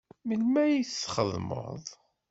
[0.27, 1.83] Melmi ay txeddmeḍ?